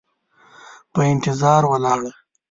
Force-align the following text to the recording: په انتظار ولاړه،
په 0.93 0.99
انتظار 1.13 1.61
ولاړه، 1.71 2.11